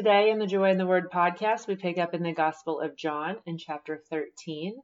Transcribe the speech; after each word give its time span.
Today 0.00 0.30
in 0.30 0.38
the 0.38 0.46
Joy 0.46 0.70
in 0.70 0.78
the 0.78 0.86
Word 0.86 1.10
podcast, 1.10 1.66
we 1.66 1.76
pick 1.76 1.98
up 1.98 2.14
in 2.14 2.22
the 2.22 2.32
Gospel 2.32 2.80
of 2.80 2.96
John 2.96 3.36
in 3.44 3.58
chapter 3.58 3.98
13. 4.08 4.80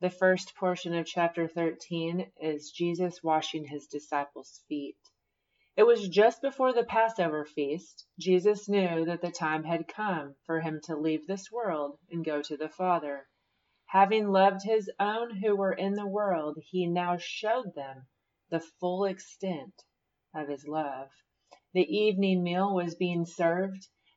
The 0.00 0.10
first 0.10 0.56
portion 0.56 0.92
of 0.92 1.06
chapter 1.06 1.46
13 1.46 2.32
is 2.40 2.72
Jesus 2.72 3.22
washing 3.22 3.64
his 3.64 3.86
disciples' 3.86 4.64
feet. 4.68 4.98
It 5.76 5.84
was 5.84 6.08
just 6.08 6.42
before 6.42 6.72
the 6.72 6.82
Passover 6.82 7.44
feast. 7.44 8.06
Jesus 8.18 8.68
knew 8.68 9.04
that 9.04 9.20
the 9.20 9.30
time 9.30 9.62
had 9.62 9.86
come 9.86 10.34
for 10.46 10.58
him 10.58 10.80
to 10.86 10.96
leave 10.96 11.28
this 11.28 11.48
world 11.52 11.96
and 12.10 12.24
go 12.24 12.42
to 12.42 12.56
the 12.56 12.68
Father. 12.68 13.28
Having 13.84 14.32
loved 14.32 14.64
his 14.64 14.90
own 14.98 15.30
who 15.36 15.54
were 15.54 15.74
in 15.74 15.92
the 15.92 16.08
world, 16.08 16.58
he 16.60 16.86
now 16.86 17.18
showed 17.18 17.72
them 17.76 18.08
the 18.50 18.58
full 18.80 19.04
extent 19.04 19.84
of 20.34 20.48
his 20.48 20.66
love. 20.66 21.10
The 21.72 21.86
evening 21.86 22.42
meal 22.42 22.74
was 22.74 22.96
being 22.96 23.26
served 23.26 23.86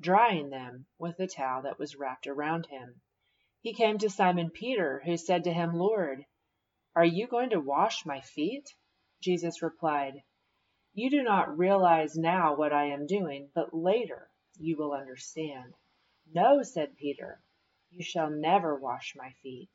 drying 0.00 0.48
them 0.48 0.86
with 0.98 1.16
the 1.18 1.26
towel 1.26 1.62
that 1.62 1.78
was 1.78 1.96
wrapped 1.96 2.26
around 2.26 2.66
him. 2.66 3.00
He 3.60 3.74
came 3.74 3.98
to 3.98 4.08
Simon 4.08 4.50
Peter, 4.50 5.02
who 5.04 5.16
said 5.18 5.44
to 5.44 5.52
him, 5.52 5.74
Lord, 5.74 6.24
are 6.96 7.04
you 7.04 7.26
going 7.26 7.50
to 7.50 7.60
wash 7.60 8.06
my 8.06 8.20
feet? 8.20 8.74
Jesus 9.20 9.62
replied, 9.62 10.22
You 10.94 11.10
do 11.10 11.22
not 11.22 11.58
realize 11.58 12.16
now 12.16 12.56
what 12.56 12.72
I 12.72 12.86
am 12.86 13.06
doing, 13.06 13.50
but 13.54 13.74
later 13.74 14.30
you 14.58 14.76
will 14.76 14.92
understand. 14.92 15.74
No, 16.32 16.62
said 16.62 16.96
Peter, 16.96 17.42
you 17.90 18.02
shall 18.02 18.30
never 18.30 18.74
wash 18.76 19.14
my 19.16 19.32
feet. 19.42 19.70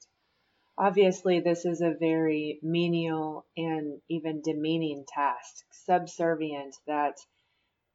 Obviously, 0.77 1.39
this 1.39 1.63
is 1.65 1.81
a 1.81 1.93
very 1.93 2.59
menial 2.61 3.45
and 3.55 4.01
even 4.09 4.41
demeaning 4.41 5.05
task, 5.07 5.63
subservient 5.71 6.75
that 6.87 7.17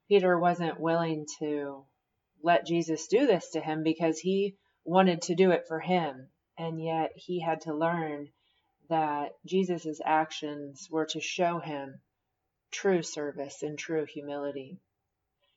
Peter 0.08 0.38
wasn't 0.38 0.80
willing 0.80 1.26
to 1.40 1.84
let 2.42 2.66
Jesus 2.66 3.06
do 3.06 3.26
this 3.26 3.50
to 3.50 3.60
him 3.60 3.82
because 3.82 4.18
he 4.18 4.56
wanted 4.84 5.22
to 5.22 5.34
do 5.34 5.50
it 5.50 5.66
for 5.68 5.80
him. 5.80 6.28
And 6.58 6.82
yet 6.82 7.12
he 7.14 7.40
had 7.40 7.62
to 7.62 7.74
learn 7.74 8.30
that 8.88 9.36
Jesus' 9.46 10.00
actions 10.04 10.88
were 10.90 11.06
to 11.06 11.20
show 11.20 11.58
him 11.58 12.00
true 12.70 13.02
service 13.02 13.62
and 13.62 13.78
true 13.78 14.04
humility. 14.04 14.78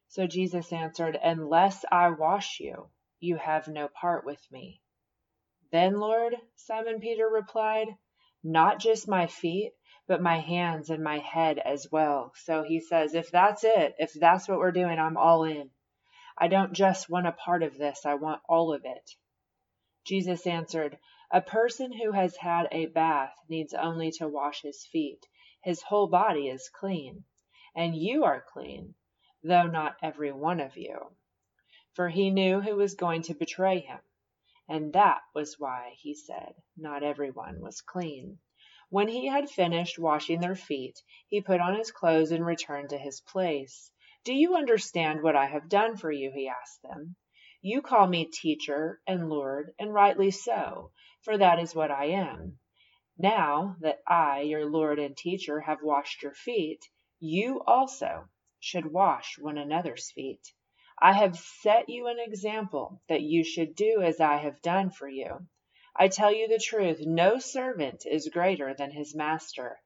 So 0.07 0.27
Jesus 0.27 0.71
answered, 0.71 1.17
Unless 1.21 1.85
I 1.91 2.09
wash 2.09 2.59
you, 2.59 2.89
you 3.19 3.37
have 3.37 3.67
no 3.67 3.87
part 3.87 4.25
with 4.25 4.41
me. 4.51 4.81
Then, 5.71 5.99
Lord, 5.99 6.35
Simon 6.55 6.99
Peter 6.99 7.27
replied, 7.27 7.87
Not 8.43 8.79
just 8.79 9.07
my 9.07 9.27
feet, 9.27 9.73
but 10.07 10.21
my 10.21 10.39
hands 10.39 10.89
and 10.89 11.03
my 11.03 11.19
head 11.19 11.57
as 11.57 11.87
well. 11.91 12.33
So 12.35 12.63
he 12.63 12.79
says, 12.79 13.15
If 13.15 13.31
that's 13.31 13.63
it, 13.63 13.95
if 13.97 14.13
that's 14.13 14.47
what 14.47 14.59
we're 14.59 14.71
doing, 14.71 14.99
I'm 14.99 15.17
all 15.17 15.45
in. 15.45 15.71
I 16.37 16.47
don't 16.47 16.73
just 16.73 17.09
want 17.09 17.27
a 17.27 17.31
part 17.31 17.63
of 17.63 17.77
this, 17.77 18.05
I 18.05 18.15
want 18.15 18.41
all 18.49 18.73
of 18.73 18.85
it. 18.85 19.11
Jesus 20.05 20.45
answered, 20.47 20.97
A 21.31 21.41
person 21.41 21.91
who 21.91 22.11
has 22.11 22.35
had 22.35 22.67
a 22.71 22.87
bath 22.87 23.35
needs 23.47 23.73
only 23.73 24.11
to 24.13 24.27
wash 24.27 24.61
his 24.61 24.85
feet. 24.85 25.25
His 25.63 25.81
whole 25.81 26.07
body 26.07 26.49
is 26.49 26.69
clean. 26.69 27.23
And 27.75 27.95
you 27.95 28.25
are 28.25 28.45
clean, 28.51 28.95
though 29.43 29.67
not 29.67 29.97
every 30.01 30.31
one 30.31 30.59
of 30.59 30.75
you. 30.75 31.15
For 31.93 32.09
he 32.09 32.31
knew 32.31 32.59
who 32.59 32.75
was 32.75 32.95
going 32.95 33.21
to 33.23 33.33
betray 33.33 33.79
him. 33.79 34.01
And 34.67 34.93
that 34.93 35.21
was 35.33 35.59
why 35.59 35.93
he 35.97 36.15
said, 36.15 36.55
Not 36.75 37.03
everyone 37.03 37.61
was 37.61 37.81
clean. 37.81 38.39
When 38.89 39.07
he 39.07 39.27
had 39.27 39.49
finished 39.49 39.97
washing 39.97 40.41
their 40.41 40.55
feet, 40.55 41.01
he 41.27 41.41
put 41.41 41.61
on 41.61 41.75
his 41.75 41.91
clothes 41.91 42.31
and 42.31 42.45
returned 42.45 42.89
to 42.89 42.97
his 42.97 43.21
place. 43.21 43.91
Do 44.25 44.33
you 44.33 44.55
understand 44.55 45.21
what 45.21 45.35
I 45.35 45.47
have 45.47 45.67
done 45.67 45.97
for 45.97 46.09
you? 46.09 46.31
he 46.31 46.47
asked 46.47 46.81
them. 46.81 47.17
You 47.61 47.81
call 47.81 48.07
me 48.07 48.23
teacher 48.23 49.01
and 49.05 49.29
Lord, 49.29 49.73
and 49.77 49.93
rightly 49.93 50.31
so, 50.31 50.91
for 51.23 51.37
that 51.37 51.59
is 51.59 51.75
what 51.75 51.91
I 51.91 52.05
am. 52.05 52.57
Now 53.17 53.75
that 53.81 54.01
I, 54.07 54.41
your 54.41 54.65
Lord 54.65 54.97
and 54.97 55.17
teacher, 55.17 55.59
have 55.59 55.83
washed 55.83 56.23
your 56.23 56.33
feet, 56.33 56.87
you 57.19 57.61
also 57.67 58.29
should 58.59 58.85
wash 58.85 59.37
one 59.37 59.57
another's 59.57 60.09
feet. 60.11 60.53
I 60.97 61.11
have 61.11 61.37
set 61.37 61.89
you 61.89 62.07
an 62.07 62.19
example 62.19 63.01
that 63.09 63.23
you 63.23 63.43
should 63.43 63.75
do 63.75 64.01
as 64.01 64.21
I 64.21 64.37
have 64.37 64.61
done 64.61 64.89
for 64.89 65.09
you. 65.09 65.47
I 65.97 66.07
tell 66.07 66.31
you 66.31 66.47
the 66.47 66.59
truth, 66.59 67.01
no 67.01 67.39
servant 67.39 68.05
is 68.05 68.29
greater 68.29 68.73
than 68.73 68.91
his 68.91 69.13
master, 69.13 69.81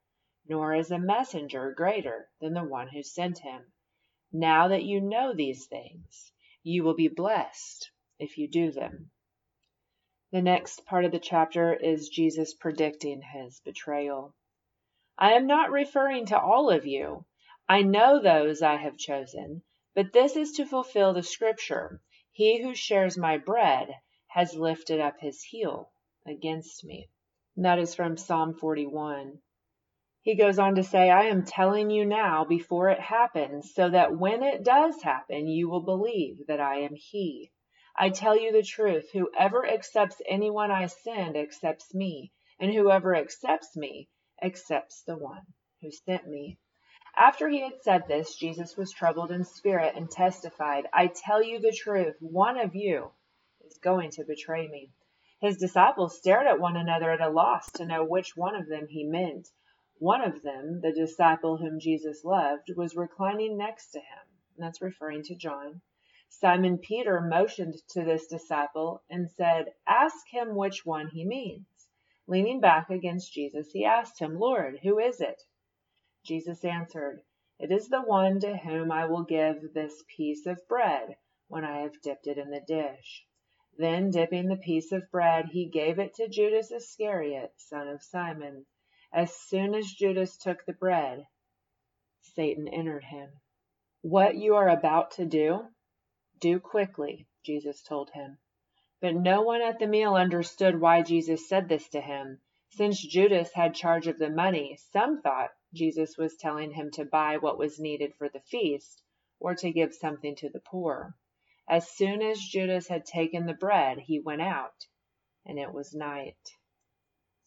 nor 0.48 0.75
is 0.75 0.92
a 0.92 1.00
messenger 1.00 1.74
greater 1.74 2.30
than 2.40 2.54
the 2.54 2.64
one 2.64 2.88
who 2.90 3.02
sent 3.02 3.40
him. 3.40 3.74
Now 4.33 4.67
that 4.67 4.83
you 4.83 4.99
know 4.99 5.33
these 5.33 5.67
things, 5.67 6.33
you 6.61 6.83
will 6.83 6.95
be 6.95 7.07
blessed 7.07 7.91
if 8.19 8.38
you 8.38 8.47
do 8.49 8.71
them. 8.71 9.11
The 10.31 10.41
next 10.41 10.85
part 10.85 11.05
of 11.05 11.13
the 11.13 11.19
chapter 11.19 11.73
is 11.73 12.09
Jesus 12.09 12.53
predicting 12.53 13.21
his 13.21 13.61
betrayal. 13.61 14.35
I 15.17 15.33
am 15.33 15.47
not 15.47 15.71
referring 15.71 16.25
to 16.27 16.39
all 16.39 16.69
of 16.69 16.85
you. 16.85 17.25
I 17.69 17.81
know 17.81 18.21
those 18.21 18.61
I 18.61 18.75
have 18.75 18.97
chosen, 18.97 19.63
but 19.95 20.11
this 20.11 20.35
is 20.35 20.51
to 20.57 20.65
fulfill 20.65 21.13
the 21.13 21.23
scripture. 21.23 22.01
He 22.33 22.61
who 22.61 22.75
shares 22.75 23.17
my 23.17 23.38
bread 23.38 23.95
has 24.27 24.53
lifted 24.53 24.99
up 24.99 25.19
his 25.19 25.41
heel 25.41 25.94
against 26.25 26.83
me. 26.83 27.09
And 27.55 27.63
that 27.63 27.79
is 27.79 27.95
from 27.95 28.17
Psalm 28.17 28.53
41. 28.53 29.41
He 30.27 30.35
goes 30.35 30.59
on 30.59 30.75
to 30.75 30.83
say, 30.83 31.09
I 31.09 31.27
am 31.27 31.45
telling 31.45 31.89
you 31.89 32.03
now 32.03 32.43
before 32.43 32.89
it 32.89 32.99
happens, 32.99 33.73
so 33.73 33.89
that 33.89 34.17
when 34.17 34.43
it 34.43 34.61
does 34.61 35.01
happen, 35.01 35.47
you 35.47 35.69
will 35.69 35.79
believe 35.79 36.47
that 36.47 36.59
I 36.59 36.79
am 36.79 36.95
He. 36.95 37.53
I 37.95 38.09
tell 38.09 38.38
you 38.38 38.51
the 38.51 38.61
truth, 38.61 39.09
whoever 39.13 39.65
accepts 39.65 40.21
anyone 40.27 40.69
I 40.69 40.88
send 40.88 41.38
accepts 41.38 41.93
me, 41.93 42.33
and 42.59 42.73
whoever 42.73 43.15
accepts 43.15 43.77
me 43.77 44.09
accepts 44.43 45.01
the 45.03 45.15
one 45.15 45.43
who 45.81 45.91
sent 45.91 46.27
me. 46.27 46.57
After 47.15 47.47
he 47.47 47.61
had 47.61 47.81
said 47.81 48.09
this, 48.09 48.35
Jesus 48.35 48.75
was 48.75 48.91
troubled 48.91 49.31
in 49.31 49.45
spirit 49.45 49.95
and 49.95 50.11
testified, 50.11 50.88
I 50.91 51.07
tell 51.07 51.41
you 51.41 51.59
the 51.59 51.71
truth, 51.71 52.17
one 52.19 52.59
of 52.59 52.75
you 52.75 53.11
is 53.65 53.77
going 53.77 54.11
to 54.11 54.25
betray 54.25 54.67
me. 54.67 54.91
His 55.39 55.55
disciples 55.55 56.17
stared 56.17 56.47
at 56.47 56.59
one 56.59 56.75
another 56.75 57.11
at 57.11 57.21
a 57.21 57.29
loss 57.29 57.71
to 57.75 57.85
know 57.85 58.03
which 58.03 58.35
one 58.35 58.55
of 58.57 58.67
them 58.67 58.88
he 58.89 59.05
meant. 59.05 59.47
One 60.00 60.22
of 60.22 60.44
them, 60.44 60.81
the 60.81 60.91
disciple 60.91 61.58
whom 61.58 61.80
Jesus 61.80 62.24
loved, 62.24 62.69
was 62.75 62.96
reclining 62.96 63.58
next 63.58 63.90
to 63.91 64.00
him. 64.00 64.28
That's 64.56 64.81
referring 64.81 65.24
to 65.24 65.35
John. 65.35 65.81
Simon 66.30 66.78
Peter 66.78 67.19
motioned 67.19 67.75
to 67.90 68.03
this 68.03 68.28
disciple 68.28 69.02
and 69.09 69.31
said, 69.31 69.74
Ask 69.88 70.28
him 70.30 70.56
which 70.56 70.86
one 70.86 71.07
he 71.07 71.25
means. 71.25 71.66
Leaning 72.28 72.59
back 72.59 72.91
against 72.91 73.34
Jesus, 73.34 73.72
he 73.72 73.86
asked 73.86 74.19
him, 74.19 74.38
Lord, 74.38 74.80
who 74.84 75.00
is 75.00 75.19
it? 75.19 75.41
Jesus 76.24 76.63
answered, 76.63 77.24
It 77.57 77.72
is 77.72 77.90
the 77.90 78.02
one 78.02 78.40
to 78.41 78.56
whom 78.56 78.91
I 78.91 79.06
will 79.06 79.24
give 79.24 79.74
this 79.74 80.03
piece 80.16 80.46
of 80.46 80.68
bread 80.68 81.18
when 81.47 81.66
I 81.66 81.80
have 81.80 82.02
dipped 82.02 82.28
it 82.28 82.38
in 82.38 82.52
the 82.52 82.62
dish. 82.62 83.25
Then, 83.78 84.12
dipping 84.12 84.47
the 84.47 84.57
piece 84.57 84.92
of 84.92 85.10
bread, 85.10 85.45
he 85.48 85.69
gave 85.69 85.98
it 85.98 86.13
to 86.16 86.27
Judas 86.27 86.69
Iscariot, 86.71 87.54
son 87.57 87.88
of 87.88 88.04
Simon. 88.04 88.66
As 89.13 89.33
soon 89.36 89.74
as 89.74 89.92
Judas 89.92 90.38
took 90.38 90.65
the 90.65 90.74
bread, 90.74 91.27
Satan 92.21 92.68
entered 92.68 93.06
him. 93.06 93.30
What 94.01 94.36
you 94.36 94.56
are 94.56 94.69
about 94.69 95.12
to 95.12 95.25
do, 95.25 95.68
do 96.39 96.59
quickly, 96.59 97.25
Jesus 97.44 97.81
told 97.81 98.12
him. 98.12 98.38
But 99.00 99.15
no 99.15 99.42
one 99.42 99.62
at 99.62 99.80
the 99.80 99.88
meal 99.88 100.15
understood 100.15 100.81
why 100.81 101.04
Jesus 101.04 101.48
said 101.48 101.69
this 101.69 101.88
to 101.89 102.01
him. 102.01 102.42
Since 102.69 103.01
Judas 103.01 103.54
had 103.54 103.75
charge 103.75 104.07
of 104.07 104.19
the 104.19 104.30
money, 104.30 104.75
some 104.92 105.21
thought 105.21 105.51
Jesus 105.74 106.18
was 106.18 106.36
telling 106.36 106.71
him 106.71 106.92
to 106.92 107.06
buy 107.06 107.38
what 107.38 107.57
was 107.57 107.80
needed 107.80 108.13
for 108.15 108.27
the 108.27 108.42
feast 108.42 109.01
or 109.39 109.56
to 109.56 109.71
give 109.71 109.94
something 109.94 110.36
to 110.36 110.50
the 110.50 110.59
poor. 110.59 111.15
As 111.68 111.89
soon 111.89 112.21
as 112.21 112.39
Judas 112.39 112.88
had 112.88 113.06
taken 113.06 113.45
the 113.45 113.54
bread, 113.54 114.00
he 114.00 114.19
went 114.19 114.42
out, 114.42 114.88
and 115.45 115.57
it 115.57 115.71
was 115.71 115.94
night. 115.94 116.38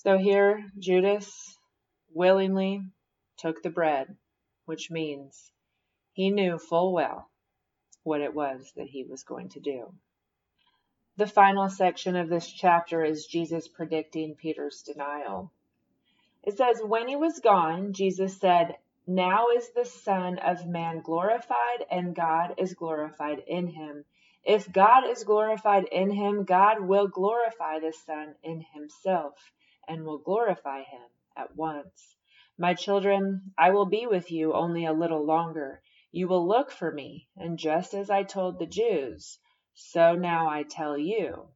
So 0.03 0.17
here 0.17 0.65
Judas 0.79 1.59
willingly 2.15 2.83
took 3.37 3.63
the 3.63 3.69
bread, 3.69 4.17
which 4.65 4.91
means 4.91 5.53
he 6.15 6.31
knew 6.31 6.57
full 6.57 6.95
well 6.95 7.29
what 8.03 8.23
it 8.23 8.35
was 8.35 8.73
that 8.77 8.87
he 8.87 9.05
was 9.05 9.25
going 9.25 9.51
to 9.51 9.61
do. 9.61 9.93
The 11.19 11.27
final 11.27 11.69
section 11.69 12.17
of 12.17 12.31
this 12.31 12.51
chapter 12.51 13.05
is 13.05 13.27
Jesus 13.27 13.69
predicting 13.69 14.37
Peter's 14.37 14.81
denial. 14.81 15.53
It 16.45 16.57
says, 16.57 16.81
When 16.83 17.07
he 17.07 17.17
was 17.17 17.39
gone, 17.41 17.93
Jesus 17.93 18.41
said, 18.41 18.79
Now 19.07 19.49
is 19.55 19.69
the 19.75 19.85
Son 19.85 20.39
of 20.39 20.67
Man 20.67 21.03
glorified, 21.03 21.85
and 21.91 22.17
God 22.17 22.55
is 22.57 22.73
glorified 22.73 23.41
in 23.47 23.67
him. 23.67 24.07
If 24.45 24.73
God 24.73 25.05
is 25.11 25.25
glorified 25.25 25.85
in 25.93 26.11
him, 26.11 26.45
God 26.45 26.81
will 26.81 27.07
glorify 27.07 27.81
the 27.81 27.93
Son 28.07 28.35
in 28.43 28.65
himself, 28.73 29.53
and 29.91 30.05
will 30.05 30.19
glorify 30.19 30.85
him 30.85 31.09
at 31.37 31.57
once. 31.57 32.15
My 32.57 32.75
children, 32.75 33.53
I 33.59 33.71
will 33.71 33.87
be 33.87 34.07
with 34.07 34.31
you 34.31 34.53
only 34.53 34.85
a 34.85 34.93
little 34.93 35.27
longer. 35.27 35.83
You 36.13 36.29
will 36.29 36.47
look 36.47 36.71
for 36.71 36.93
me, 36.93 37.29
and 37.37 37.59
just 37.59 37.93
as 37.93 38.09
I 38.09 38.23
told 38.23 38.59
the 38.59 38.67
Jews, 38.67 39.41
so 39.75 40.15
now 40.15 40.49
I 40.49 40.63
tell 40.63 40.97
you, 40.97 41.49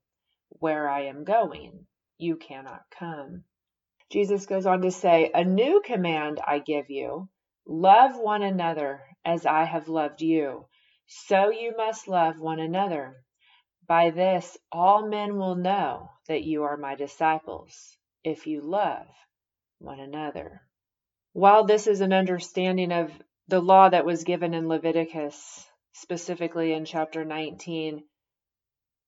where 0.48 0.88
I 0.88 1.02
am 1.02 1.22
going, 1.22 1.86
you 2.18 2.36
cannot 2.36 2.82
come. 2.90 3.44
Jesus 4.10 4.46
goes 4.46 4.66
on 4.66 4.82
to 4.82 4.90
say, 4.90 5.30
A 5.32 5.44
new 5.44 5.80
command 5.84 6.40
I 6.44 6.58
give 6.58 6.90
you 6.90 7.28
love 7.66 8.18
one 8.18 8.42
another 8.42 9.02
as 9.24 9.46
I 9.46 9.64
have 9.64 9.88
loved 9.88 10.22
you. 10.22 10.66
So 11.06 11.50
you 11.50 11.76
must 11.76 12.08
love 12.08 12.40
one 12.40 12.58
another. 12.60 13.16
By 13.86 14.10
this, 14.10 14.56
all 14.72 15.06
men 15.08 15.36
will 15.36 15.56
know 15.56 16.10
that 16.28 16.42
you 16.42 16.64
are 16.64 16.76
my 16.76 16.94
disciples, 16.94 17.96
if 18.24 18.46
you 18.46 18.62
love 18.62 19.06
one 19.78 20.00
another. 20.00 20.62
While 21.32 21.64
this 21.64 21.86
is 21.86 22.00
an 22.00 22.12
understanding 22.12 22.90
of 22.90 23.12
the 23.48 23.60
law 23.60 23.90
that 23.90 24.06
was 24.06 24.24
given 24.24 24.54
in 24.54 24.68
Leviticus, 24.68 25.68
specifically 25.92 26.72
in 26.72 26.84
chapter 26.84 27.24
19, 27.24 28.02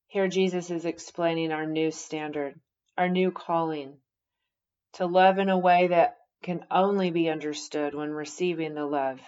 here 0.08 0.28
Jesus 0.28 0.70
is 0.70 0.84
explaining 0.84 1.50
our 1.50 1.66
new 1.66 1.90
standard, 1.90 2.60
our 2.96 3.08
new 3.08 3.30
calling 3.32 3.96
to 4.94 5.06
love 5.06 5.38
in 5.38 5.48
a 5.48 5.58
way 5.58 5.88
that 5.88 6.16
can 6.42 6.64
only 6.70 7.10
be 7.10 7.28
understood 7.28 7.94
when 7.94 8.10
receiving 8.10 8.74
the 8.74 8.86
love 8.86 9.20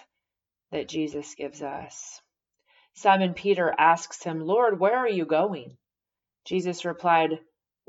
that 0.71 0.87
Jesus 0.87 1.35
gives 1.35 1.61
us. 1.61 2.21
Simon 2.93 3.33
Peter 3.33 3.73
asks 3.77 4.23
him, 4.23 4.41
Lord, 4.41 4.79
where 4.79 4.95
are 4.95 5.09
you 5.09 5.25
going? 5.25 5.77
Jesus 6.45 6.85
replied, 6.85 7.39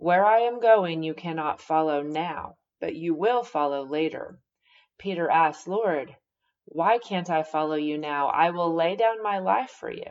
Where 0.03 0.25
I 0.25 0.39
am 0.39 0.61
going 0.61 1.03
you 1.03 1.13
cannot 1.13 1.61
follow 1.61 2.01
now, 2.01 2.57
but 2.81 2.97
you 2.97 3.13
will 3.13 3.43
follow 3.43 3.85
later. 3.85 4.39
Peter 4.97 5.29
asked, 5.29 5.69
Lord, 5.69 6.17
why 6.65 6.97
can't 6.97 7.29
I 7.29 7.43
follow 7.43 7.75
you 7.75 7.99
now? 7.99 8.29
I 8.29 8.49
will 8.49 8.73
lay 8.73 8.97
down 8.97 9.23
my 9.23 9.41
life 9.41 9.69
for 9.69 9.93
you. 9.93 10.11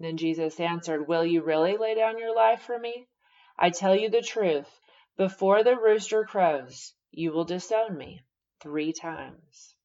Then 0.00 0.16
Jesus 0.16 0.58
answered, 0.58 1.06
Will 1.06 1.24
you 1.24 1.40
really 1.40 1.76
lay 1.76 1.94
down 1.94 2.18
your 2.18 2.34
life 2.34 2.62
for 2.62 2.76
me? 2.76 3.06
I 3.56 3.70
tell 3.70 3.94
you 3.94 4.10
the 4.10 4.22
truth, 4.22 4.80
before 5.16 5.62
the 5.62 5.76
rooster 5.76 6.24
crows, 6.24 6.92
you 7.12 7.30
will 7.30 7.44
disown 7.44 7.96
me 7.96 8.24
three 8.58 8.92
times. 8.92 9.76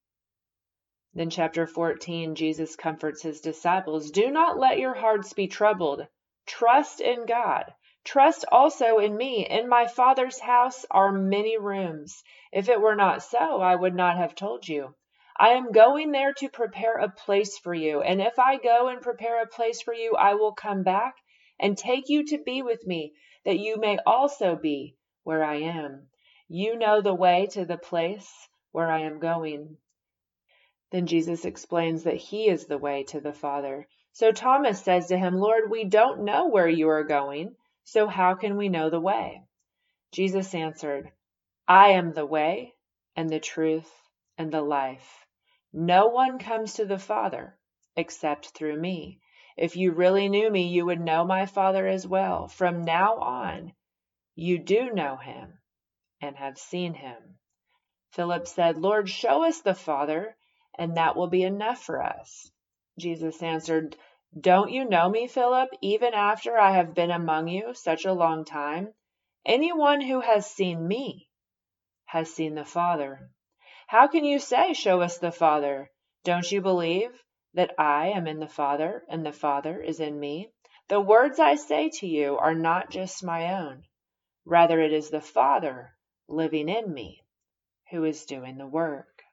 Then, 1.14 1.30
chapter 1.30 1.68
14, 1.68 2.34
Jesus 2.34 2.76
comforts 2.76 3.22
his 3.22 3.40
disciples 3.42 4.10
Do 4.10 4.32
not 4.32 4.58
let 4.58 4.80
your 4.80 4.96
hearts 4.96 5.34
be 5.34 5.48
troubled. 5.48 6.08
Trust 6.48 7.02
in 7.02 7.28
God. 7.28 7.72
Trust 8.08 8.46
also 8.50 9.00
in 9.00 9.18
me. 9.18 9.46
In 9.46 9.68
my 9.68 9.86
Father's 9.86 10.40
house 10.40 10.86
are 10.90 11.12
many 11.12 11.58
rooms. 11.58 12.24
If 12.54 12.70
it 12.70 12.80
were 12.80 12.96
not 12.96 13.22
so, 13.22 13.60
I 13.60 13.76
would 13.76 13.96
not 13.96 14.16
have 14.16 14.34
told 14.34 14.66
you. 14.66 14.96
I 15.38 15.50
am 15.50 15.74
going 15.74 16.14
there 16.14 16.32
to 16.36 16.48
prepare 16.48 16.96
a 17.00 17.10
place 17.10 17.58
for 17.58 17.74
you. 17.74 18.02
And 18.02 18.22
if 18.22 18.40
I 18.40 18.60
go 18.60 18.88
and 18.88 19.02
prepare 19.02 19.42
a 19.42 19.48
place 19.48 19.82
for 19.82 19.94
you, 19.94 20.16
I 20.16 20.36
will 20.36 20.54
come 20.54 20.84
back 20.84 21.16
and 21.60 21.78
take 21.78 22.08
you 22.08 22.26
to 22.28 22.38
be 22.38 22.62
with 22.62 22.88
me, 22.88 23.12
that 23.44 23.60
you 23.60 23.76
may 23.76 24.00
also 24.08 24.56
be 24.56 24.96
where 25.24 25.44
I 25.44 25.56
am. 25.64 26.08
You 26.48 26.78
know 26.78 27.02
the 27.02 27.14
way 27.14 27.50
to 27.52 27.66
the 27.66 27.78
place 27.78 28.32
where 28.72 28.90
I 28.90 29.00
am 29.00 29.20
going. 29.20 29.76
Then 30.92 31.08
Jesus 31.08 31.44
explains 31.44 32.04
that 32.04 32.16
he 32.16 32.48
is 32.48 32.68
the 32.68 32.78
way 32.78 33.04
to 33.10 33.20
the 33.20 33.34
Father. 33.34 33.86
So 34.14 34.32
Thomas 34.32 34.82
says 34.82 35.08
to 35.08 35.18
him, 35.18 35.36
Lord, 35.36 35.70
we 35.70 35.84
don't 35.84 36.24
know 36.24 36.48
where 36.48 36.70
you 36.70 36.88
are 36.88 37.04
going, 37.04 37.54
so 37.88 38.06
how 38.06 38.36
can 38.36 38.58
we 38.58 38.68
know 38.68 38.90
the 38.90 39.00
way? 39.00 39.42
Jesus 40.12 40.54
answered, 40.54 41.10
I 41.70 41.92
am 41.92 42.12
the 42.12 42.26
way 42.26 42.74
and 43.16 43.30
the 43.30 43.40
truth 43.40 43.90
and 44.38 44.52
the 44.52 44.62
life. 44.62 45.26
No 45.72 46.08
one 46.08 46.38
comes 46.38 46.74
to 46.74 46.86
the 46.86 47.00
Father 47.00 47.58
except 47.96 48.50
through 48.50 48.78
me. 48.78 49.22
If 49.56 49.78
you 49.78 49.94
really 49.94 50.28
knew 50.28 50.52
me, 50.52 50.68
you 50.68 50.86
would 50.86 51.00
know 51.00 51.24
my 51.24 51.46
Father 51.46 51.88
as 51.88 52.06
well. 52.06 52.50
From 52.50 52.84
now 52.84 53.16
on, 53.20 53.72
you 54.36 54.60
do 54.60 54.92
know 54.92 55.16
him 55.16 55.58
and 56.20 56.36
have 56.36 56.58
seen 56.58 56.94
him. 56.94 57.38
Philip 58.12 58.48
said, 58.48 58.78
Lord, 58.78 59.10
show 59.10 59.46
us 59.46 59.62
the 59.62 59.74
Father, 59.74 60.36
and 60.78 60.98
that 60.98 61.16
will 61.16 61.30
be 61.30 61.44
enough 61.44 61.82
for 61.82 62.04
us. 62.04 62.52
Jesus 63.00 63.42
answered, 63.42 63.96
Don't 64.40 64.72
you 64.72 64.84
know 64.84 65.10
me, 65.10 65.28
Philip, 65.28 65.70
even 65.82 66.14
after 66.14 66.58
I 66.58 66.72
have 66.72 66.94
been 66.94 67.12
among 67.12 67.48
you 67.48 67.74
such 67.74 68.06
a 68.06 68.14
long 68.14 68.44
time? 68.46 68.94
Anyone 69.46 70.02
who 70.02 70.20
has 70.20 70.52
seen 70.52 70.88
me 70.88 71.30
has 72.08 72.34
seen 72.34 72.56
the 72.56 72.66
Father. 72.66 73.32
How 73.88 74.08
can 74.08 74.26
you 74.26 74.40
say, 74.40 74.74
Show 74.74 75.02
us 75.02 75.18
the 75.18 75.32
Father? 75.32 75.90
Don't 76.24 76.52
you 76.52 76.62
believe 76.62 77.24
that 77.54 77.74
I 77.80 78.10
am 78.10 78.28
in 78.28 78.40
the 78.40 78.50
Father, 78.50 79.06
and 79.08 79.26
the 79.26 79.32
Father 79.32 79.82
is 79.82 80.00
in 80.02 80.20
me? 80.20 80.52
The 80.90 81.00
words 81.00 81.40
I 81.40 81.56
say 81.56 81.90
to 81.90 82.08
you 82.08 82.38
are 82.38 82.56
not 82.56 82.90
just 82.90 83.24
my 83.24 83.54
own. 83.62 83.84
Rather, 84.46 84.82
it 84.82 84.92
is 84.92 85.10
the 85.10 85.22
Father 85.22 85.94
living 86.28 86.70
in 86.70 86.94
me 86.94 87.24
who 87.92 88.04
is 88.04 88.26
doing 88.26 88.58
the 88.58 88.68
work. 88.68 89.24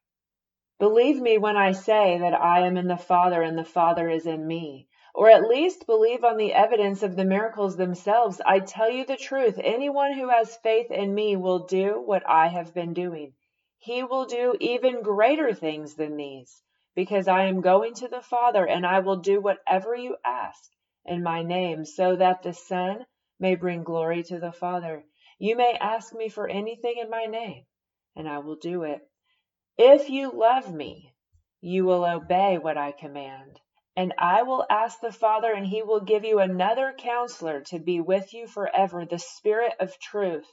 Believe 0.84 1.20
me 1.20 1.38
when 1.38 1.56
I 1.56 1.72
say 1.72 2.18
that 2.18 2.34
I 2.34 2.66
am 2.66 2.76
in 2.76 2.88
the 2.88 2.98
Father 2.98 3.40
and 3.40 3.56
the 3.56 3.64
Father 3.64 4.10
is 4.10 4.26
in 4.26 4.46
me. 4.46 4.86
Or 5.14 5.30
at 5.30 5.48
least 5.48 5.86
believe 5.86 6.24
on 6.24 6.36
the 6.36 6.52
evidence 6.52 7.02
of 7.02 7.16
the 7.16 7.24
miracles 7.24 7.76
themselves. 7.76 8.40
I 8.44 8.58
tell 8.58 8.90
you 8.90 9.06
the 9.06 9.16
truth. 9.16 9.58
Anyone 9.62 10.12
who 10.12 10.28
has 10.28 10.56
faith 10.56 10.90
in 10.90 11.14
me 11.14 11.36
will 11.36 11.66
do 11.66 12.02
what 12.04 12.28
I 12.28 12.48
have 12.48 12.74
been 12.74 12.92
doing 12.92 13.32
he 13.84 14.02
will 14.02 14.24
do 14.24 14.56
even 14.60 15.02
greater 15.02 15.52
things 15.52 15.94
than 15.94 16.16
these, 16.16 16.62
because 16.94 17.28
I 17.28 17.44
am 17.44 17.60
going 17.60 17.92
to 17.96 18.08
the 18.08 18.22
Father, 18.22 18.66
and 18.66 18.86
I 18.86 19.00
will 19.00 19.16
do 19.16 19.42
whatever 19.42 19.94
you 19.94 20.16
ask 20.24 20.70
in 21.04 21.22
my 21.22 21.42
name, 21.42 21.84
so 21.84 22.16
that 22.16 22.42
the 22.42 22.54
Son 22.54 23.04
may 23.38 23.56
bring 23.56 23.84
glory 23.84 24.22
to 24.22 24.38
the 24.38 24.52
Father. 24.52 25.04
You 25.38 25.56
may 25.56 25.74
ask 25.74 26.14
me 26.14 26.30
for 26.30 26.48
anything 26.48 26.94
in 26.96 27.10
my 27.10 27.26
name, 27.26 27.66
and 28.16 28.26
I 28.26 28.38
will 28.38 28.56
do 28.56 28.84
it. 28.84 29.06
If 29.76 30.08
you 30.08 30.30
love 30.30 30.72
me, 30.72 31.12
you 31.60 31.84
will 31.84 32.04
obey 32.04 32.58
what 32.58 32.78
I 32.78 32.92
command. 32.92 33.58
And 33.96 34.14
I 34.18 34.44
will 34.44 34.64
ask 34.70 35.00
the 35.00 35.10
Father, 35.10 35.52
and 35.52 35.66
he 35.66 35.82
will 35.82 36.00
give 36.00 36.24
you 36.24 36.38
another 36.38 36.94
counselor 36.96 37.60
to 37.62 37.80
be 37.80 38.00
with 38.00 38.32
you 38.32 38.46
forever, 38.46 39.04
the 39.04 39.18
Spirit 39.18 39.72
of 39.80 39.98
truth. 39.98 40.46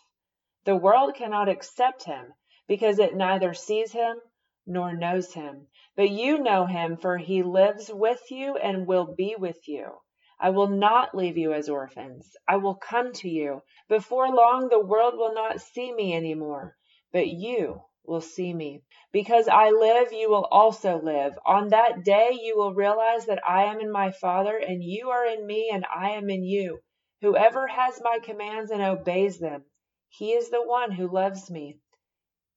The 0.63 0.75
world 0.75 1.13
cannot 1.13 1.49
accept 1.49 2.03
him 2.03 2.33
because 2.67 2.97
it 2.97 3.15
neither 3.15 3.53
sees 3.53 3.91
him 3.91 4.19
nor 4.65 4.95
knows 4.95 5.31
him. 5.35 5.67
But 5.95 6.09
you 6.09 6.39
know 6.39 6.65
him, 6.65 6.97
for 6.97 7.17
he 7.19 7.43
lives 7.43 7.91
with 7.93 8.31
you 8.31 8.57
and 8.57 8.87
will 8.87 9.13
be 9.15 9.35
with 9.37 9.67
you. 9.67 10.01
I 10.39 10.49
will 10.49 10.69
not 10.69 11.13
leave 11.13 11.37
you 11.37 11.53
as 11.53 11.69
orphans. 11.69 12.35
I 12.47 12.57
will 12.57 12.73
come 12.73 13.13
to 13.13 13.29
you. 13.29 13.61
Before 13.87 14.29
long, 14.29 14.69
the 14.69 14.83
world 14.83 15.15
will 15.15 15.35
not 15.35 15.61
see 15.61 15.93
me 15.93 16.15
anymore, 16.15 16.75
but 17.11 17.27
you 17.27 17.83
will 18.03 18.21
see 18.21 18.53
me. 18.53 18.81
Because 19.11 19.47
I 19.47 19.69
live, 19.69 20.11
you 20.11 20.29
will 20.29 20.45
also 20.45 21.01
live. 21.01 21.37
On 21.45 21.69
that 21.69 22.03
day, 22.03 22.39
you 22.41 22.57
will 22.57 22.73
realize 22.73 23.25
that 23.27 23.47
I 23.47 23.65
am 23.65 23.79
in 23.79 23.91
my 23.91 24.11
Father, 24.11 24.57
and 24.57 24.83
you 24.83 25.09
are 25.09 25.25
in 25.25 25.45
me, 25.45 25.69
and 25.71 25.85
I 25.85 26.11
am 26.11 26.29
in 26.29 26.43
you. 26.43 26.79
Whoever 27.21 27.67
has 27.67 28.01
my 28.01 28.19
commands 28.19 28.71
and 28.71 28.81
obeys 28.81 29.39
them, 29.39 29.65
he 30.09 30.33
is 30.33 30.49
the 30.49 30.63
one 30.63 30.91
who 30.91 31.07
loves 31.07 31.51
me. 31.51 31.79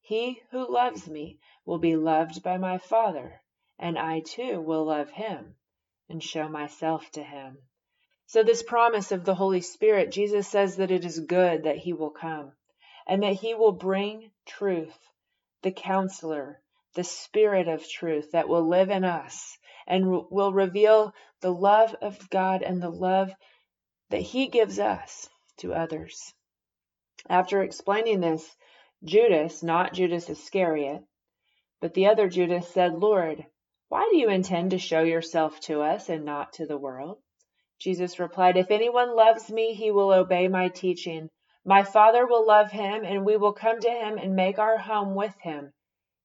He 0.01 0.41
who 0.51 0.71
loves 0.71 1.07
me 1.07 1.39
will 1.65 1.79
be 1.79 1.95
loved 1.95 2.43
by 2.43 2.57
my 2.57 2.77
Father, 2.77 3.41
and 3.79 3.97
I 3.97 4.21
too 4.21 4.61
will 4.61 4.85
love 4.85 5.09
him 5.11 5.55
and 6.09 6.21
show 6.23 6.47
myself 6.47 7.09
to 7.11 7.23
him. 7.23 7.57
So, 8.27 8.41
this 8.41 8.63
promise 8.63 9.11
of 9.11 9.23
the 9.23 9.35
Holy 9.35 9.61
Spirit, 9.61 10.11
Jesus 10.11 10.47
says 10.47 10.77
that 10.77 10.91
it 10.91 11.05
is 11.05 11.19
good 11.19 11.63
that 11.63 11.77
he 11.77 11.93
will 11.93 12.09
come 12.09 12.53
and 13.07 13.21
that 13.21 13.33
he 13.33 13.53
will 13.53 13.71
bring 13.71 14.31
truth, 14.45 14.97
the 15.65 15.71
counselor, 15.71 16.61
the 16.93 17.03
Spirit 17.03 17.67
of 17.67 17.89
truth 17.89 18.31
that 18.33 18.47
will 18.47 18.69
live 18.69 18.91
in 18.91 19.03
us 19.03 19.57
and 19.87 20.07
will 20.29 20.53
reveal 20.53 21.11
the 21.41 21.51
love 21.51 21.95
of 22.03 22.29
God 22.29 22.61
and 22.61 22.79
the 22.79 22.91
love 22.91 23.31
that 24.11 24.21
he 24.21 24.47
gives 24.47 24.77
us 24.77 25.27
to 25.57 25.73
others. 25.73 26.35
After 27.27 27.63
explaining 27.63 28.21
this, 28.21 28.47
Judas, 29.03 29.63
not 29.63 29.93
Judas 29.93 30.29
Iscariot, 30.29 31.01
but 31.81 31.95
the 31.95 32.07
other 32.07 32.29
Judas 32.29 32.67
said, 32.69 32.93
Lord, 32.93 33.43
why 33.89 34.07
do 34.11 34.17
you 34.17 34.29
intend 34.29 34.69
to 34.71 34.77
show 34.77 35.01
yourself 35.01 35.59
to 35.61 35.81
us 35.81 36.09
and 36.09 36.25
not 36.25 36.53
to 36.53 36.67
the 36.67 36.77
world? 36.77 37.17
Jesus 37.79 38.19
replied, 38.19 38.55
If 38.55 38.69
anyone 38.69 39.15
loves 39.15 39.49
me, 39.49 39.73
he 39.73 39.89
will 39.89 40.13
obey 40.13 40.47
my 40.47 40.69
teaching. 40.69 41.29
My 41.67 41.81
Father 41.81 42.27
will 42.27 42.45
love 42.45 42.69
him, 42.69 43.03
and 43.03 43.25
we 43.25 43.37
will 43.37 43.53
come 43.53 43.79
to 43.79 43.89
him 43.89 44.19
and 44.19 44.35
make 44.35 44.59
our 44.59 44.77
home 44.77 45.15
with 45.15 45.35
him. 45.39 45.73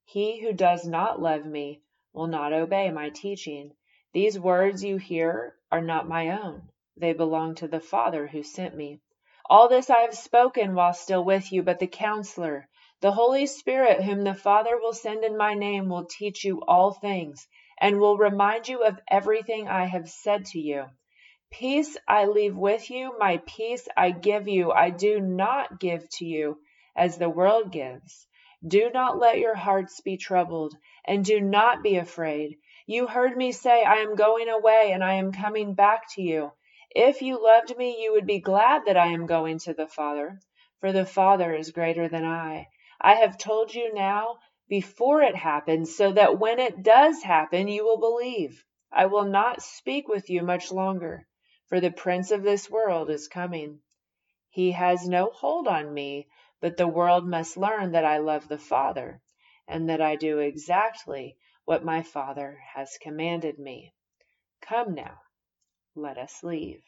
He 0.04 0.38
who 0.38 0.52
does 0.52 0.86
not 0.86 1.22
love 1.22 1.46
me 1.46 1.80
will 2.12 2.26
not 2.26 2.52
obey 2.52 2.90
my 2.90 3.08
teaching. 3.08 3.72
These 4.12 4.38
words 4.38 4.84
you 4.84 4.98
hear 4.98 5.56
are 5.72 5.80
not 5.80 6.06
my 6.06 6.42
own. 6.42 6.68
They 6.98 7.14
belong 7.14 7.54
to 7.54 7.68
the 7.68 7.80
Father 7.80 8.26
who 8.26 8.42
sent 8.42 8.76
me. 8.76 9.00
All 9.48 9.68
this 9.68 9.88
I 9.88 10.00
have 10.00 10.14
spoken 10.14 10.74
while 10.74 10.92
still 10.92 11.24
with 11.24 11.50
you, 11.52 11.62
but 11.62 11.78
the 11.78 11.86
counselor, 11.86 12.68
the 13.00 13.12
Holy 13.12 13.46
Spirit, 13.46 14.02
whom 14.02 14.24
the 14.24 14.34
Father 14.34 14.76
will 14.76 14.92
send 14.92 15.24
in 15.24 15.38
my 15.38 15.54
name, 15.54 15.88
will 15.88 16.04
teach 16.04 16.44
you 16.44 16.62
all 16.68 16.92
things 16.92 17.48
and 17.78 17.98
will 17.98 18.18
remind 18.18 18.68
you 18.68 18.84
of 18.84 19.00
everything 19.08 19.68
I 19.68 19.86
have 19.86 20.10
said 20.10 20.44
to 20.46 20.60
you. 20.60 20.84
Peace 21.52 21.98
I 22.08 22.24
leave 22.24 22.56
with 22.56 22.90
you, 22.90 23.18
my 23.18 23.42
peace 23.44 23.86
I 23.94 24.12
give 24.12 24.48
you. 24.48 24.72
I 24.72 24.88
do 24.88 25.20
not 25.20 25.78
give 25.78 26.08
to 26.12 26.24
you 26.24 26.58
as 26.96 27.18
the 27.18 27.28
world 27.28 27.70
gives. 27.72 28.26
Do 28.66 28.88
not 28.90 29.18
let 29.18 29.38
your 29.38 29.56
hearts 29.56 30.00
be 30.00 30.16
troubled, 30.16 30.74
and 31.04 31.24
do 31.24 31.40
not 31.40 31.82
be 31.82 31.96
afraid. 31.96 32.56
You 32.86 33.06
heard 33.06 33.36
me 33.36 33.52
say, 33.52 33.82
I 33.82 33.96
am 33.96 34.14
going 34.14 34.48
away, 34.48 34.92
and 34.92 35.04
I 35.04 35.14
am 35.14 35.32
coming 35.32 35.74
back 35.74 36.08
to 36.14 36.22
you. 36.22 36.52
If 36.90 37.20
you 37.20 37.42
loved 37.42 37.76
me, 37.76 38.00
you 38.00 38.12
would 38.12 38.26
be 38.26 38.40
glad 38.40 38.86
that 38.86 38.96
I 38.96 39.08
am 39.08 39.26
going 39.26 39.58
to 39.60 39.74
the 39.74 39.88
Father, 39.88 40.40
for 40.78 40.92
the 40.92 41.04
Father 41.04 41.52
is 41.54 41.72
greater 41.72 42.08
than 42.08 42.24
I. 42.24 42.68
I 43.00 43.14
have 43.16 43.36
told 43.36 43.74
you 43.74 43.92
now 43.92 44.38
before 44.68 45.20
it 45.20 45.36
happens, 45.36 45.94
so 45.94 46.12
that 46.12 46.38
when 46.38 46.58
it 46.58 46.82
does 46.82 47.22
happen, 47.22 47.68
you 47.68 47.84
will 47.84 47.98
believe. 47.98 48.64
I 48.90 49.06
will 49.06 49.24
not 49.24 49.62
speak 49.62 50.08
with 50.08 50.30
you 50.30 50.42
much 50.42 50.72
longer, 50.72 51.26
for 51.70 51.80
the 51.80 51.90
prince 51.92 52.32
of 52.32 52.42
this 52.42 52.68
world 52.68 53.08
is 53.08 53.28
coming. 53.28 53.78
He 54.48 54.72
has 54.72 55.08
no 55.08 55.30
hold 55.30 55.68
on 55.68 55.94
me, 55.94 56.26
but 56.60 56.76
the 56.76 56.88
world 56.88 57.24
must 57.24 57.56
learn 57.56 57.92
that 57.92 58.04
I 58.04 58.18
love 58.18 58.48
the 58.48 58.58
Father, 58.58 59.22
and 59.68 59.88
that 59.88 60.00
I 60.00 60.16
do 60.16 60.40
exactly 60.40 61.36
what 61.64 61.84
my 61.84 62.02
Father 62.02 62.58
has 62.74 62.98
commanded 63.00 63.56
me. 63.60 63.94
Come 64.60 64.96
now, 64.96 65.20
let 65.94 66.18
us 66.18 66.42
leave. 66.42 66.82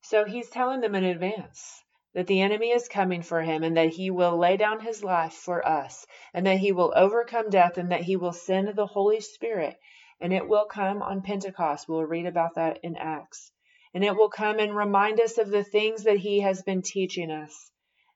So 0.00 0.24
he's 0.24 0.50
telling 0.50 0.80
them 0.80 0.96
in 0.96 1.04
advance 1.04 1.84
that 2.14 2.26
the 2.26 2.40
enemy 2.40 2.72
is 2.72 2.88
coming 2.88 3.22
for 3.22 3.42
him 3.42 3.62
and 3.62 3.76
that 3.76 3.90
he 3.90 4.10
will 4.10 4.36
lay 4.36 4.56
down 4.56 4.80
his 4.80 5.04
life 5.04 5.34
for 5.34 5.64
us 5.64 6.04
and 6.34 6.46
that 6.46 6.58
he 6.58 6.72
will 6.72 6.92
overcome 6.96 7.48
death 7.48 7.78
and 7.78 7.92
that 7.92 8.02
he 8.02 8.16
will 8.16 8.32
send 8.32 8.74
the 8.74 8.86
Holy 8.86 9.20
Spirit 9.20 9.78
and 10.22 10.32
it 10.32 10.48
will 10.48 10.66
come 10.66 11.02
on 11.02 11.20
Pentecost. 11.20 11.88
We'll 11.88 12.04
read 12.04 12.26
about 12.26 12.54
that 12.54 12.78
in 12.84 12.96
Acts. 12.96 13.50
And 13.92 14.04
it 14.04 14.16
will 14.16 14.30
come 14.30 14.60
and 14.60 14.74
remind 14.74 15.20
us 15.20 15.36
of 15.36 15.50
the 15.50 15.64
things 15.64 16.04
that 16.04 16.16
he 16.16 16.40
has 16.40 16.62
been 16.62 16.80
teaching 16.80 17.30
us 17.30 17.70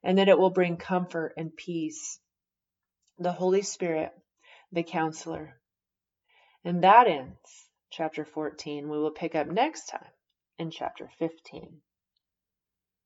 and 0.04 0.18
that 0.18 0.28
it 0.28 0.38
will 0.38 0.50
bring 0.50 0.76
comfort 0.76 1.34
and 1.36 1.54
peace. 1.54 2.20
The 3.18 3.32
Holy 3.32 3.62
Spirit, 3.62 4.12
the 4.70 4.84
counselor. 4.84 5.60
And 6.64 6.84
that 6.84 7.08
ends 7.08 7.68
chapter 7.90 8.25
14. 8.25 8.88
We 8.88 8.98
will 8.98 9.10
pick 9.10 9.34
up 9.34 9.48
next 9.48 9.86
time 9.86 10.12
in 10.58 10.70
chapter 10.70 11.10
15. 11.18 11.80